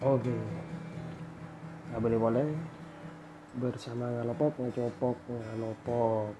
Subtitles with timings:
[0.00, 0.32] Oke.
[1.92, 2.48] Nggak boleh boleh
[3.60, 6.32] bersama ngalopop ngecopok ngalopop.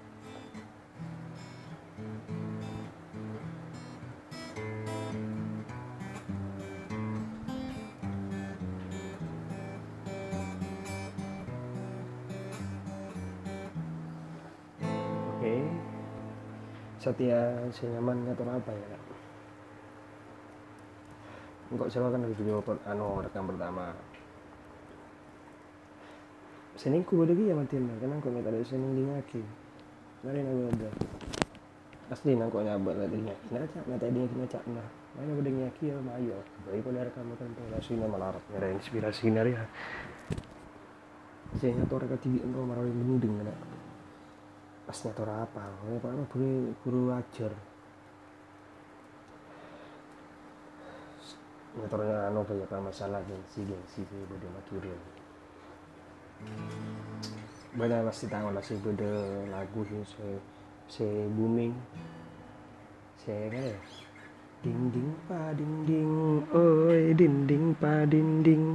[15.37, 15.55] Oke.
[16.97, 19.10] Setia senyaman ngatur apa ya?
[21.71, 23.95] Silakan dari video per- anu rekam pertama.
[26.75, 29.41] Sening ku bodoh ya matiin karena aku minta dari sening di ngaki.
[30.27, 30.91] Nari nabi ada.
[32.11, 33.47] Asli nang kok nyabak lah dia ngaki.
[33.55, 34.87] Nah cak nanti dia kena cak nah.
[35.15, 36.43] Mana bodoh ngaki ya mayo.
[36.67, 37.49] Baik pada rekam kan
[37.79, 39.63] asli nama larat ada inspirasi nari ya.
[41.55, 43.47] Ngatur rekam TV enggak marah mending kan.
[44.91, 45.63] Pas ngatur apa?
[45.87, 47.70] Oh, Pak guru guru ajar.
[51.71, 54.99] Ngaturnya anu banyak masalah gengsi gengsi sih beda maturil
[57.71, 59.11] banyak pasti tahu lah sih beda
[59.47, 60.27] lagu sih se
[60.91, 61.71] se booming.
[63.15, 63.79] Se kan ya?
[64.61, 66.11] Ding ding pa ding ding
[66.51, 68.65] oi ding ding pa ding ding.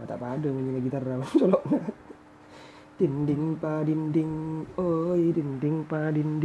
[0.00, 1.62] Mata pada menyanyi gitar rawan solok
[2.98, 6.40] ding ding pa ding ding oi ding ding pa ding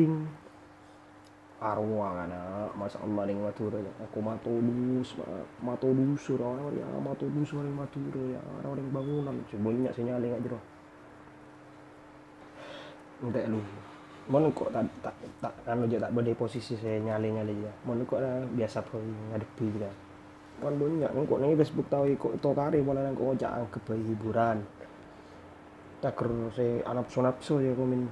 [1.63, 3.93] ding arwah kana masa Allah ning matura ya.
[4.03, 5.15] Aku matodus
[5.63, 8.41] matodus ora ora ya matodus ora matura ya.
[8.59, 9.35] Ora ora bangunan.
[9.47, 10.59] Sebenarnya sinyal enggak jero.
[13.23, 13.63] Entek lu.
[14.27, 17.99] Mon kok tak tak tak anu je tak berde posisi saya nyale nyale ya mon
[18.07, 19.91] kok lah biasa pun ngadepi kita
[20.63, 23.51] mon banyak kok nang Facebook tahu kok to kare nang kok ojak
[23.87, 24.63] bayi hiburan.
[25.99, 28.11] Tak ker saya anak sonapso ya komen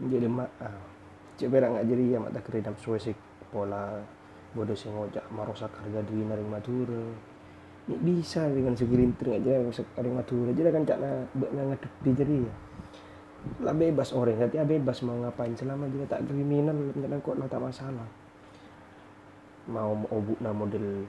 [0.00, 0.95] menjadi mak ah
[1.36, 3.16] cek berak nggak jadi ya mata kiri dam suwe sik
[3.52, 4.00] pola
[4.56, 7.04] bodoh sing ngojak marosak harga diri naring madura.
[7.86, 10.50] Ini bisa dengan segelintir aja naring madura.
[10.56, 12.54] Jadi kan cak na bek ngadepi jadi ya.
[13.62, 15.52] Lah bebas orang nanti bebas mau ngapain?
[15.54, 18.08] Selama dia tak kriminal jangan kok lah tak masalah?
[19.68, 21.04] Mau obuk na model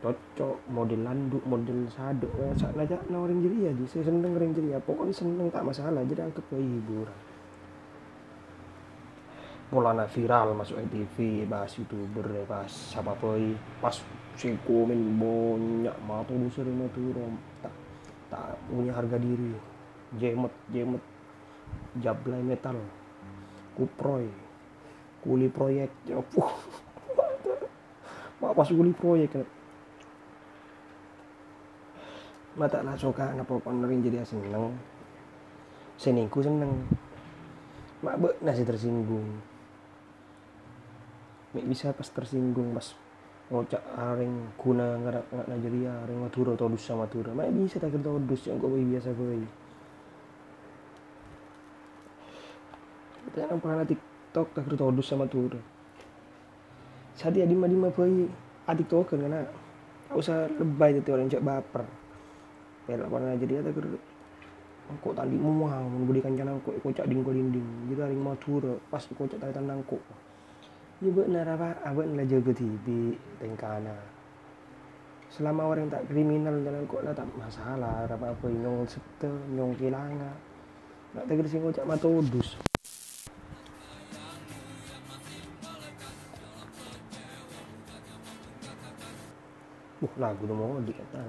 [0.00, 3.70] cocok model landuk model saduk ya sak aja orang jadi ya.
[3.88, 4.78] Saya seneng orang jadi ya.
[4.84, 6.04] Pokoknya seneng tak masalah.
[6.04, 7.29] Jadi anggap hiburan
[9.70, 13.94] polana viral masuk TV bahas youtuber ya bahas siapa boy pas
[14.34, 17.14] si komen banyak matu busur matu
[17.62, 17.70] tak
[18.34, 19.54] tak punya harga diri.
[20.18, 20.98] Jemet jemet
[22.02, 22.74] jablay metal
[23.78, 24.26] kuproy
[25.22, 25.94] kuli proyek
[26.34, 26.50] puh
[28.42, 29.46] mak pas kuli proyek.
[32.58, 34.74] Mata lah suka apa penerin jadi seneng.
[35.94, 36.90] Seningku seneng.
[38.02, 39.49] Mak be nasi tersinggung
[41.54, 42.94] bisa pas tersinggung pas
[43.50, 47.34] ngocak aring guna ngarak nggak Nigeria aring Madura dus sama Madura.
[47.34, 49.26] Mak bisa tak dus yang kau biasa kau
[53.30, 55.58] kita yang pernah TikTok tak dus sama Madura.
[57.18, 58.30] Saat dia dima dima boy
[58.70, 59.42] adik token karena
[60.14, 61.82] usah lebay itu orang cek baper.
[62.86, 63.98] Pelak pernah jadi tak kerja
[64.98, 69.54] kok tadi muah memberikan jangan kok kocak dingko dinding jadi aring Madura pas kocak tadi
[69.54, 70.02] tandang kok
[71.00, 73.96] Apa abang lah jaga TV tengkana.
[75.32, 80.28] Selama orang tak kriminal jalan kok lah tak masalah apa apa nyong sekte nyong kilanga.
[81.16, 82.60] Tak tak sing ngocak matodus.
[90.04, 91.20] Uh lagu tu mau dikata.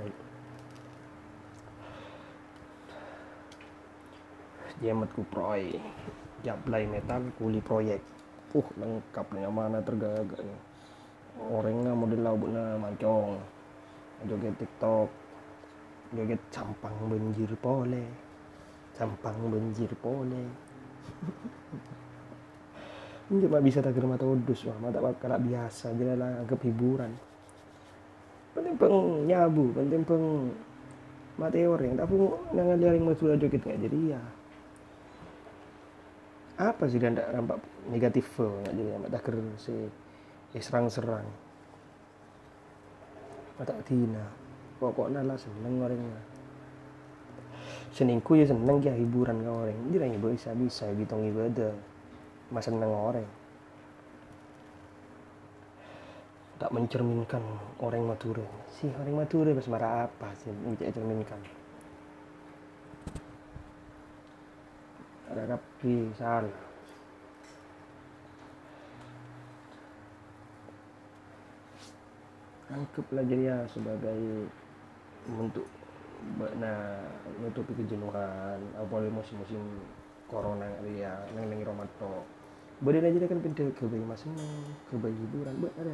[4.83, 5.79] Jemet kuproy.
[6.43, 8.03] Jablay metal kuli proyek
[8.51, 10.59] uh lengkap nih mana tergagak nih.
[11.39, 13.39] Orangnya model lauk na mancong.
[14.27, 15.07] Joget tiktok.
[16.11, 18.03] Joget campang banjir pole.
[18.99, 20.43] Campang banjir pole.
[23.31, 27.15] Ini cuma bisa tak mata udus wah mata bakal biasa jadi lah anggap hiburan.
[28.51, 30.51] Penting peng nyabu penting peng
[31.39, 31.95] mati orang.
[31.95, 32.13] Tapi
[32.51, 34.21] nangan liaring masuk joget nggak jadi ya
[36.61, 37.57] apa sih dia nampak
[37.89, 38.29] negatif?
[38.37, 39.25] Nggak jadi nampak tak
[39.57, 39.73] si
[40.53, 41.25] eh, serang-serang.
[43.57, 44.25] Mata tina
[44.81, 46.21] pokoknya lah seneng orangnya
[47.93, 49.77] seningku ya seneng ya hiburan kau orang.
[49.91, 51.75] Jadi hanya bisa bisa bitong ibadah
[52.49, 53.27] mas seneng orang.
[56.57, 57.41] Tak mencerminkan
[57.81, 58.45] orang Madura
[58.81, 60.49] sih orang Madura pas marah apa sih?
[60.49, 60.89] Bisa
[65.35, 66.55] rapi salah
[72.71, 74.47] anggaplah jadi ya sebagai
[75.35, 75.67] untuk
[76.61, 77.01] nah
[77.41, 79.59] nutupi kejenuhan apalagi musim-musim
[80.29, 82.23] corona ya neng neng Ramadan
[82.81, 84.25] Badan aja kan pindah ke bayi mas
[84.89, 85.93] ke bayi hiburan, buat ada.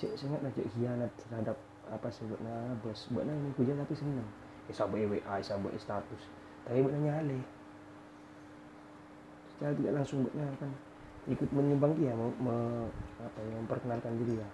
[0.00, 1.52] Cek sangat cek hianat terhadap
[1.92, 2.08] apa
[2.40, 4.24] nah bos, buat nah ini kuliah tapi seneng.
[4.64, 6.22] Ya sabuk WA, sabuk status,
[6.64, 7.44] tapi buat nyale.
[9.54, 10.70] Secara tidak langsung buat kan
[11.24, 12.56] ikut menyumbang dia mau me,
[13.22, 14.48] apa ya, memperkenalkan diri ya.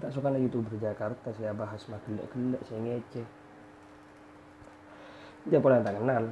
[0.00, 3.22] Tak suka na youtuber Jakarta saya bahas makin gelak saya ngece.
[5.44, 6.24] Dia pernah tak kenal,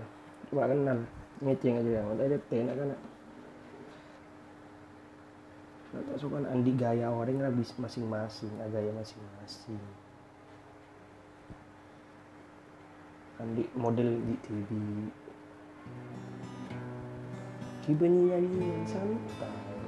[0.48, 0.98] cuma kenal
[1.44, 2.88] ngeceng aja yang ada tenak kan
[5.92, 9.82] tak suka andi gaya orang lah masing-masing, gaya masing-masing.
[13.36, 14.70] Andi model di TV.
[17.82, 19.82] Kibanya nyanyi santai.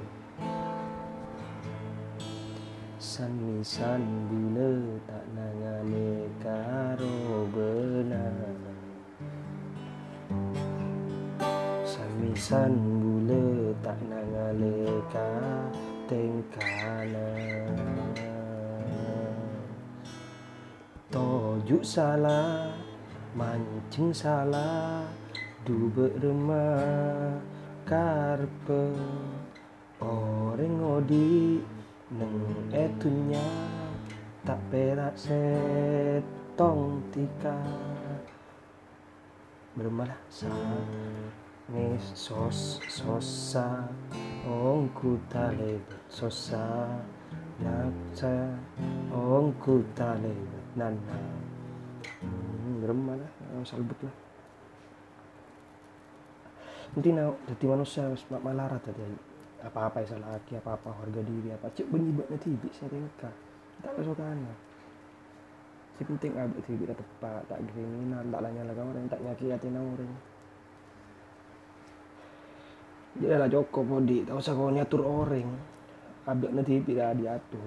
[2.99, 8.65] San san bila tak nangane karo benar.
[11.85, 15.31] Samisan gula tak nangale ka
[16.11, 17.29] tengkana
[21.07, 22.75] Tojuk salah
[23.31, 25.07] mancing salah
[25.65, 25.89] du
[26.21, 27.41] remah
[27.89, 28.93] karpe
[29.97, 31.57] orang odi
[32.13, 33.41] neng etunya
[34.45, 37.57] tak perak setong tika.
[39.73, 40.53] Bermalah sa
[41.73, 43.89] ni sos sosa
[44.45, 45.81] ongku tale
[46.13, 46.93] sosa
[47.57, 48.53] naksa
[49.09, 50.37] ongku tale
[50.77, 51.17] nana.
[52.21, 53.31] Hmm, beremah lah
[53.65, 54.13] salbut lah
[56.95, 59.03] nanti nak jadi manusia mak malarat tadi
[59.61, 61.67] apa apa yang salah laki apa apa harga diri apa.
[61.75, 63.33] Cek nanti bisa tingkah
[63.83, 64.39] tak kesukaan
[65.95, 70.11] si penting abis tibi tepat tak kriminal tak lanya lagi orang tak nyaki hati orang
[73.15, 75.47] dia lah Joko Podi tak usah kau nyatur orang.
[76.27, 77.63] Abis nanti tidak diatur.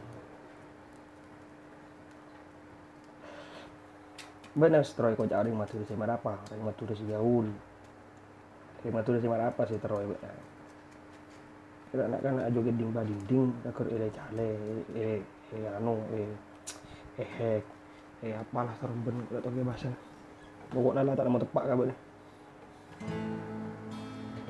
[4.53, 6.33] Benar setelah kau cari matur si apa.
[6.53, 7.09] Orang matur si
[8.83, 10.37] si matur si apa sih benar
[11.89, 14.51] kira nak kan ajo geding ba dinding takur ele cale
[14.93, 15.21] eh
[15.57, 16.29] eh anu eh
[17.17, 17.61] eh
[18.21, 19.89] eh apalah terumben tidak tahu bahasa.
[20.69, 21.89] Pokoknya lah tak mau tepak kabar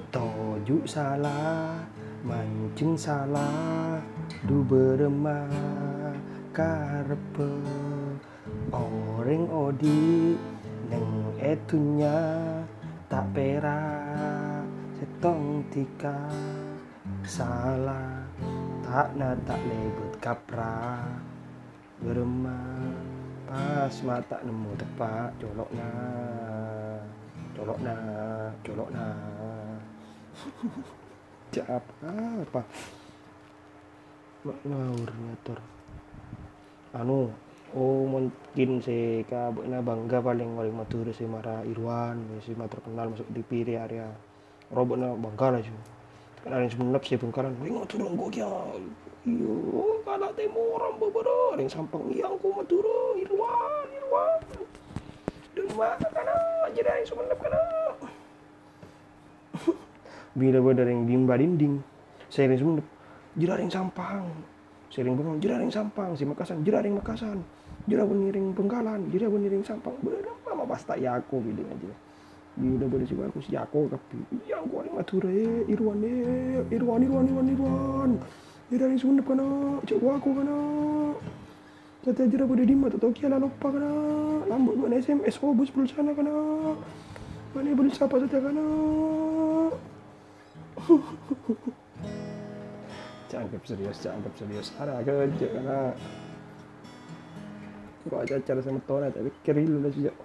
[0.08, 1.78] Tojuk salah,
[2.26, 4.00] mancing salah,
[4.48, 5.46] du beremah
[6.50, 7.52] karpe
[8.72, 10.34] Orang odi
[10.88, 12.16] neng etunya
[13.06, 14.07] tak perak
[15.18, 16.30] setong tika
[17.26, 18.22] salah
[18.86, 21.02] tak na tak lebet kapra
[21.98, 22.94] beremah
[23.50, 25.90] pas mata nemu tepak colok na
[27.50, 27.94] colok na
[28.62, 29.06] colok na
[31.50, 32.62] Cak apa?
[34.46, 35.58] Ngawur ngatur.
[36.94, 37.34] Anu,
[37.74, 43.42] oh mungkin si kabuknya bangga paling paling matur si Mara Irwan, si terkenal masuk di
[43.42, 44.27] piri area.
[44.68, 44.84] Lah
[45.64, 45.72] sih.
[46.44, 47.52] Kan ada yang sih bengkaran.
[47.64, 48.48] Wih ngatur gue kya.
[49.28, 49.56] Iyo,
[50.06, 52.86] kalau temu orang beberapa yang sampang iya aku matur
[53.18, 54.40] Irwan, Irwan.
[55.52, 56.36] Dan mana kana,
[56.72, 57.60] jadi yang sebenap kana
[60.38, 61.82] bila yang bimba dinding
[62.30, 62.80] sering semua
[63.36, 64.24] jeraring sampang.
[64.88, 66.16] Sering bengong jeraring sampang.
[66.16, 67.44] Si makasan jeraring makasan.
[67.84, 69.12] Jera beniring penggalan.
[69.12, 69.92] Jera beniring sampang.
[70.00, 72.07] Berapa mah pasta yako bilang aja
[72.58, 74.18] bila boleh sih aku si yako tapi
[74.50, 75.30] yang gua ini mature
[75.70, 78.10] irwan eh irwan irwan irwan irwan.
[78.68, 79.46] Jeraring semua kana
[79.88, 80.56] cek aku kana
[82.04, 83.88] Kata jera boleh di mata tau kia lupa kana
[84.44, 86.34] Lambut buat SMS oh bus sana kana
[87.56, 88.64] Mana siapa saja kana
[93.28, 94.72] cakep serius cakep serius.
[94.80, 95.78] Ada kerja karena
[98.08, 100.16] kok aja cara sama tona tapi keril lah sejak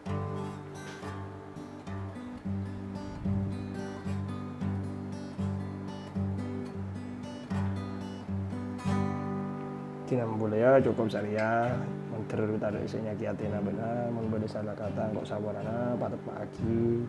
[10.53, 11.73] ya cukup saya
[12.13, 17.03] Menteri tak ada isinya kiatina benar Memberi salah kata kok sabarana patut pagi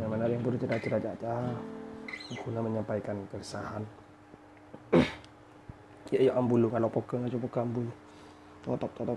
[0.00, 1.36] Yang mana yang perlu cerita-cerita caca
[2.32, 3.82] guna menyampaikan keresahan.
[6.12, 7.88] Ya ya ambulu kalau pokoknya coba ambulu
[8.60, 9.16] totop totop